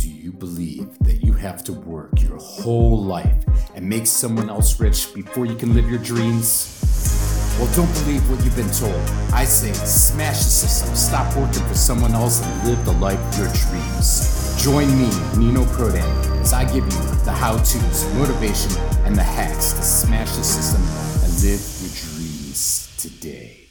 Do 0.00 0.08
you 0.08 0.32
believe 0.32 0.98
that 1.00 1.22
you 1.22 1.34
have 1.34 1.62
to 1.64 1.74
work 1.74 2.22
your 2.22 2.38
whole 2.38 3.04
life 3.04 3.44
and 3.74 3.86
make 3.86 4.06
someone 4.06 4.48
else 4.48 4.80
rich 4.80 5.12
before 5.12 5.44
you 5.44 5.54
can 5.54 5.74
live 5.74 5.90
your 5.90 5.98
dreams? 5.98 6.80
Well, 7.58 7.70
don't 7.74 7.92
believe 8.02 8.22
what 8.30 8.42
you've 8.42 8.56
been 8.56 8.70
told. 8.70 8.94
I 9.34 9.44
say 9.44 9.74
smash 9.74 10.38
the 10.38 10.44
system, 10.44 10.94
stop 10.94 11.36
working 11.36 11.62
for 11.66 11.74
someone 11.74 12.14
else, 12.14 12.42
and 12.42 12.68
live 12.68 12.82
the 12.86 12.92
life 12.92 13.18
of 13.18 13.38
your 13.40 13.52
dreams. 13.68 14.56
Join 14.64 14.88
me, 14.96 15.10
Nino 15.36 15.64
Prodan, 15.66 16.40
as 16.40 16.54
I 16.54 16.64
give 16.64 16.86
you 16.86 17.00
the 17.26 17.32
how 17.32 17.58
to's, 17.58 18.06
motivation, 18.14 18.72
and 19.04 19.14
the 19.14 19.22
hacks 19.22 19.74
to 19.74 19.82
smash 19.82 20.34
the 20.34 20.42
system 20.42 20.80
and 20.80 21.42
live 21.42 21.60
your 21.82 21.92
dreams 22.08 22.90
today. 22.96 23.66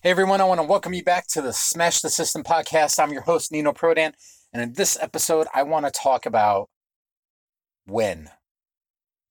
Hey 0.00 0.10
everyone, 0.10 0.40
I 0.40 0.44
want 0.44 0.60
to 0.60 0.66
welcome 0.66 0.92
you 0.92 1.04
back 1.04 1.28
to 1.28 1.40
the 1.40 1.52
Smash 1.52 2.00
the 2.00 2.10
System 2.10 2.42
podcast. 2.42 2.98
I'm 2.98 3.12
your 3.12 3.22
host, 3.22 3.52
Nino 3.52 3.72
Prodan. 3.72 4.14
And 4.52 4.62
in 4.62 4.72
this 4.72 4.98
episode, 5.00 5.46
I 5.54 5.62
want 5.62 5.86
to 5.86 5.92
talk 5.92 6.26
about 6.26 6.68
when. 7.86 8.30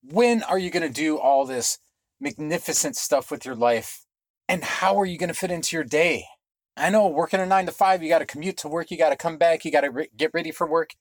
When 0.01 0.43
are 0.43 0.57
you 0.57 0.69
going 0.69 0.87
to 0.87 0.93
do 0.93 1.17
all 1.17 1.45
this 1.45 1.77
magnificent 2.19 2.95
stuff 2.95 3.29
with 3.29 3.45
your 3.45 3.55
life? 3.55 4.05
And 4.47 4.63
how 4.63 4.99
are 4.99 5.05
you 5.05 5.17
going 5.17 5.29
to 5.29 5.35
fit 5.35 5.51
into 5.51 5.75
your 5.75 5.83
day? 5.83 6.25
I 6.77 6.89
know 6.89 7.07
working 7.07 7.41
a 7.41 7.45
nine 7.45 7.65
to 7.65 7.71
five, 7.71 8.01
you 8.01 8.09
got 8.09 8.19
to 8.19 8.25
commute 8.25 8.57
to 8.57 8.69
work, 8.69 8.89
you 8.89 8.97
got 8.97 9.09
to 9.09 9.17
come 9.17 9.37
back, 9.37 9.65
you 9.65 9.71
got 9.71 9.81
to 9.81 9.91
re- 9.91 10.09
get 10.15 10.31
ready 10.33 10.51
for 10.51 10.65
work. 10.65 10.91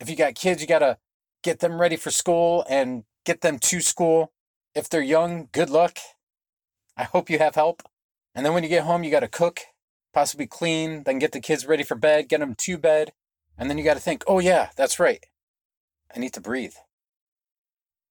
If 0.00 0.10
you 0.10 0.16
got 0.16 0.34
kids, 0.34 0.60
you 0.60 0.66
got 0.66 0.80
to 0.80 0.98
get 1.42 1.60
them 1.60 1.80
ready 1.80 1.96
for 1.96 2.10
school 2.10 2.64
and 2.68 3.04
get 3.24 3.40
them 3.40 3.58
to 3.60 3.80
school. 3.80 4.32
If 4.74 4.88
they're 4.88 5.00
young, 5.00 5.48
good 5.52 5.70
luck. 5.70 5.98
I 6.96 7.04
hope 7.04 7.30
you 7.30 7.38
have 7.38 7.54
help. 7.54 7.82
And 8.34 8.44
then 8.44 8.52
when 8.52 8.64
you 8.64 8.68
get 8.68 8.84
home, 8.84 9.04
you 9.04 9.10
got 9.10 9.20
to 9.20 9.28
cook, 9.28 9.60
possibly 10.16 10.46
clean, 10.46 11.02
then 11.02 11.18
get 11.18 11.32
the 11.32 11.40
kids 11.40 11.66
ready 11.66 11.82
for 11.82 11.94
bed, 11.94 12.26
get 12.26 12.40
them 12.40 12.54
to 12.54 12.78
bed. 12.78 13.12
And 13.58 13.68
then 13.68 13.76
you 13.76 13.84
got 13.84 13.98
to 13.98 14.02
think, 14.02 14.24
oh, 14.26 14.38
yeah, 14.38 14.70
that's 14.74 14.98
right. 14.98 15.22
I 16.14 16.18
need 16.18 16.32
to 16.32 16.40
breathe. 16.40 16.72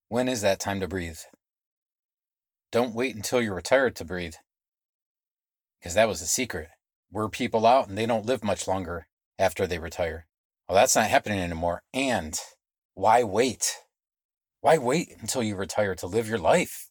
When 0.08 0.28
is 0.28 0.42
that 0.42 0.60
time 0.60 0.80
to 0.82 0.88
breathe? 0.88 1.18
Don't 2.72 2.94
wait 2.94 3.16
until 3.16 3.42
you're 3.42 3.56
retired 3.56 3.96
to 3.96 4.06
breathe. 4.06 4.36
Because 5.80 5.96
that 5.96 6.08
was 6.08 6.20
the 6.20 6.28
secret. 6.28 6.70
We're 7.12 7.28
people 7.28 7.66
out 7.66 7.88
and 7.88 7.98
they 7.98 8.06
don't 8.06 8.28
live 8.28 8.44
much 8.44 8.68
longer 8.68 9.08
after 9.40 9.66
they 9.66 9.80
retire. 9.80 10.28
Well, 10.70 10.76
that's 10.76 10.96
not 10.96 11.08
happening 11.08 11.40
anymore. 11.40 11.82
And 11.92 12.40
why 12.94 13.24
wait? 13.24 13.78
Why 14.62 14.78
wait 14.78 15.12
until 15.20 15.42
you 15.42 15.56
retire 15.56 15.96
to 15.96 16.06
live 16.06 16.30
your 16.30 16.38
life? 16.38 16.88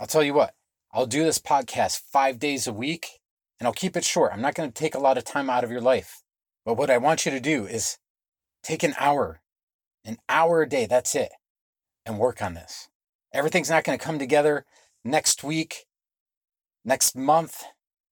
I'll 0.00 0.06
tell 0.06 0.22
you 0.22 0.32
what, 0.32 0.54
I'll 0.90 1.04
do 1.04 1.22
this 1.22 1.38
podcast 1.38 2.00
five 2.10 2.38
days 2.38 2.66
a 2.66 2.72
week 2.72 3.18
and 3.58 3.66
I'll 3.66 3.72
keep 3.72 3.96
it 3.96 4.04
short. 4.04 4.32
I'm 4.32 4.40
not 4.40 4.54
going 4.54 4.70
to 4.70 4.74
take 4.74 4.94
a 4.94 5.00
lot 5.00 5.18
of 5.18 5.24
time 5.24 5.50
out 5.50 5.64
of 5.64 5.70
your 5.70 5.80
life. 5.80 6.22
But 6.64 6.74
what 6.74 6.90
I 6.90 6.98
want 6.98 7.24
you 7.24 7.32
to 7.32 7.40
do 7.40 7.66
is 7.66 7.98
take 8.62 8.82
an 8.82 8.94
hour, 8.98 9.40
an 10.04 10.18
hour 10.28 10.62
a 10.62 10.68
day, 10.68 10.86
that's 10.86 11.14
it, 11.14 11.30
and 12.04 12.18
work 12.18 12.42
on 12.42 12.54
this. 12.54 12.88
Everything's 13.32 13.70
not 13.70 13.84
going 13.84 13.98
to 13.98 14.04
come 14.04 14.18
together 14.18 14.64
next 15.04 15.42
week, 15.42 15.86
next 16.84 17.16
month, 17.16 17.64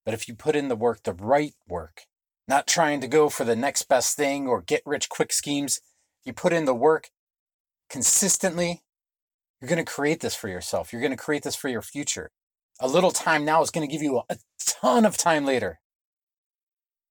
but 0.04 0.14
if 0.14 0.28
you 0.28 0.34
put 0.34 0.56
in 0.56 0.68
the 0.68 0.76
work, 0.76 1.02
the 1.02 1.12
right 1.12 1.54
work, 1.68 2.02
not 2.48 2.66
trying 2.66 3.00
to 3.00 3.08
go 3.08 3.28
for 3.28 3.44
the 3.44 3.56
next 3.56 3.88
best 3.88 4.16
thing 4.16 4.46
or 4.46 4.62
get 4.62 4.82
rich 4.86 5.08
quick 5.08 5.32
schemes, 5.32 5.80
you 6.24 6.32
put 6.32 6.52
in 6.52 6.64
the 6.64 6.74
work 6.74 7.10
consistently, 7.90 8.82
you're 9.60 9.68
going 9.68 9.84
to 9.84 9.90
create 9.90 10.20
this 10.20 10.34
for 10.34 10.48
yourself. 10.48 10.92
You're 10.92 11.00
going 11.00 11.12
to 11.12 11.16
create 11.16 11.42
this 11.42 11.56
for 11.56 11.68
your 11.68 11.82
future. 11.82 12.30
A 12.78 12.88
little 12.88 13.10
time 13.10 13.44
now 13.44 13.62
is 13.62 13.70
going 13.70 13.86
to 13.86 13.92
give 13.92 14.02
you 14.02 14.22
a 14.28 14.36
ton 14.80 15.04
of 15.04 15.16
time 15.16 15.44
later. 15.44 15.80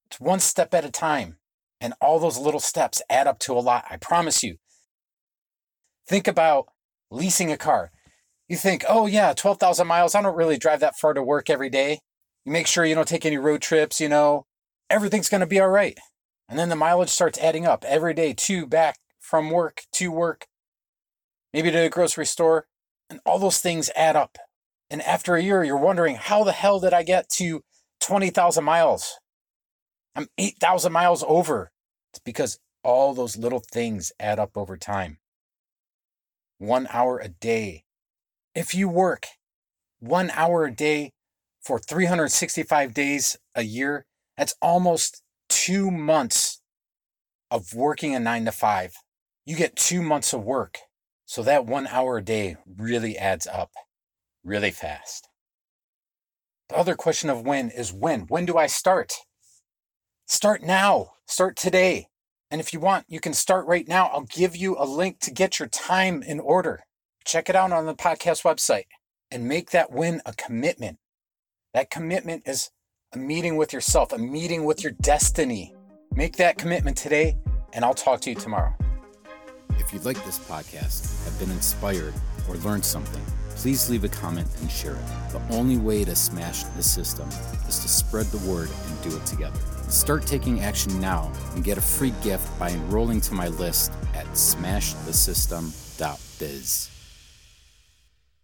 It's 0.08 0.20
one 0.20 0.40
step 0.40 0.74
at 0.74 0.86
a 0.86 0.92
time. 0.92 1.38
And 1.82 1.94
all 2.02 2.20
those 2.20 2.38
little 2.38 2.60
steps 2.60 3.02
add 3.10 3.28
up 3.28 3.40
to 3.40 3.54
a 3.54 3.60
lot. 3.60 3.86
I 3.90 3.98
promise 3.98 4.44
you. 4.44 4.58
Think 6.08 6.28
about 6.28 6.68
leasing 7.12 7.52
a 7.52 7.58
car. 7.58 7.92
You 8.48 8.56
think, 8.56 8.86
oh, 8.88 9.08
yeah, 9.08 9.34
12,000 9.34 9.86
miles. 9.86 10.16
I 10.16 10.22
don't 10.22 10.38
really 10.38 10.58
drive 10.58 10.80
that 10.80 10.98
far 10.98 11.14
to 11.14 11.24
work 11.24 11.50
every 11.50 11.70
day. 11.70 12.00
You 12.46 12.52
make 12.52 12.68
sure 12.68 12.86
you 12.86 12.96
don't 12.96 13.08
take 13.08 13.26
any 13.26 13.38
road 13.38 13.62
trips, 13.62 14.00
you 14.00 14.08
know, 14.08 14.46
everything's 14.90 15.30
going 15.30 15.42
to 15.42 15.48
be 15.48 15.60
all 15.60 15.70
right. 15.70 15.98
And 16.48 16.60
then 16.60 16.70
the 16.70 16.76
mileage 16.76 17.10
starts 17.10 17.40
adding 17.40 17.66
up 17.66 17.84
every 17.86 18.14
day 18.14 18.34
to 18.34 18.68
back 18.68 18.98
from 19.20 19.50
work 19.50 19.84
to 19.94 20.12
work, 20.12 20.46
maybe 21.54 21.72
to 21.72 21.80
the 21.80 21.90
grocery 21.90 22.26
store. 22.26 22.68
And 23.10 23.20
all 23.26 23.40
those 23.40 23.60
things 23.60 23.90
add 23.96 24.16
up. 24.16 24.38
And 24.96 25.02
after 25.02 25.36
a 25.36 25.44
year, 25.44 25.62
you're 25.62 25.76
wondering, 25.76 26.16
how 26.16 26.46
the 26.46 26.54
hell 26.54 26.80
did 26.80 26.94
I 26.94 27.04
get 27.04 27.28
to 27.32 27.66
20,000 28.00 28.64
miles? 28.64 29.20
I'm 30.16 30.30
8,000 30.38 30.94
miles 30.94 31.22
over. 31.28 31.74
It's 32.14 32.22
because 32.24 32.60
all 32.82 33.14
those 33.14 33.36
little 33.36 33.60
things 33.60 34.14
add 34.22 34.40
up 34.40 34.52
over 34.56 34.78
time. 34.78 35.18
One 36.60 36.88
hour 36.92 37.20
a 37.20 37.28
day. 37.28 37.84
If 38.56 38.74
you 38.74 38.88
work 38.88 39.26
one 40.00 40.30
hour 40.30 40.64
a 40.64 40.74
day 40.74 41.12
for 41.62 41.78
365 41.78 42.94
days 42.94 43.36
a 43.54 43.64
year, 43.64 44.06
that's 44.38 44.56
almost 44.62 45.22
two 45.50 45.92
months 45.92 46.62
of 47.52 47.74
working 47.74 48.16
a 48.16 48.20
nine 48.22 48.46
to 48.46 48.54
five. 48.54 48.94
You 49.46 49.58
get 49.58 49.76
two 49.76 50.02
months 50.02 50.32
of 50.32 50.46
work. 50.46 50.78
So 51.26 51.44
that 51.44 51.66
one 51.66 51.86
hour 51.88 52.20
a 52.20 52.24
day 52.24 52.56
really 52.66 53.18
adds 53.18 53.46
up 53.46 53.72
really 54.46 54.72
fast. 54.72 55.28
The 56.70 56.78
other 56.78 56.96
question 56.96 57.30
of 57.30 57.46
when 57.46 57.70
is 57.70 57.92
when. 57.92 58.22
When 58.22 58.46
do 58.46 58.58
I 58.58 58.68
start? 58.68 59.14
Start 60.28 60.64
now. 60.64 61.14
Start 61.26 61.58
today. 61.58 62.08
And 62.50 62.62
if 62.62 62.72
you 62.72 62.80
want, 62.80 63.06
you 63.10 63.20
can 63.20 63.34
start 63.34 63.66
right 63.66 63.88
now. 63.88 64.08
I'll 64.08 64.22
give 64.22 64.56
you 64.56 64.78
a 64.78 64.86
link 64.86 65.20
to 65.22 65.32
get 65.32 65.60
your 65.60 65.68
time 65.68 66.24
in 66.24 66.40
order. 66.40 66.86
Check 67.26 67.50
it 67.50 67.56
out 67.56 67.72
on 67.72 67.86
the 67.86 67.96
podcast 67.96 68.44
website 68.44 68.86
and 69.32 69.48
make 69.48 69.72
that 69.72 69.92
win 69.92 70.22
a 70.26 70.34
commitment. 70.34 71.00
That 71.74 71.90
commitment 71.90 72.44
is 72.46 72.70
a 73.14 73.18
meeting 73.18 73.58
with 73.58 73.74
yourself, 73.74 74.14
a 74.14 74.18
meeting 74.18 74.64
with 74.64 74.84
your 74.84 74.94
destiny. 74.94 75.74
Make 76.14 76.38
that 76.38 76.58
commitment 76.58 76.98
today, 76.98 77.38
and 77.74 77.84
I'll 77.84 77.94
talk 77.94 78.22
to 78.22 78.30
you 78.30 78.36
tomorrow. 78.36 78.76
If 79.72 79.92
you 79.92 80.00
like 80.00 80.24
this 80.24 80.40
podcast, 80.40 81.24
have 81.26 81.38
been 81.40 81.52
inspired, 81.52 82.14
or 82.48 82.56
learned 82.58 82.86
something, 82.86 83.22
please 83.56 83.90
leave 83.90 84.04
a 84.04 84.10
comment 84.10 84.48
and 84.62 84.70
share 84.70 84.96
it. 84.96 85.06
The 85.32 85.42
only 85.52 85.78
way 85.78 86.04
to 86.06 86.16
smash 86.16 86.64
the 86.64 86.84
system 86.84 87.28
is 87.68 87.80
to 87.80 87.88
spread 87.88 88.28
the 88.28 88.38
word 88.50 88.70
and 88.88 89.02
do 89.02 89.16
it 89.16 89.26
together. 89.26 89.60
Start 89.90 90.26
taking 90.26 90.62
action 90.62 91.00
now 91.00 91.32
and 91.54 91.64
get 91.64 91.78
a 91.78 91.82
free 91.82 92.14
gift 92.24 92.60
by 92.60 92.72
enrolling 92.72 93.22
to 93.22 93.34
my 93.34 93.48
list 93.50 93.92
at 94.14 94.26
smashthesystem.biz. 94.28 96.95